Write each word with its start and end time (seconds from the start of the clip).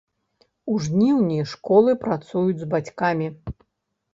У 0.75 0.77
жніўні 0.85 1.37
школы 1.51 1.91
працуюць 2.07 2.59
з 2.63 2.71
бацькамі. 2.73 3.27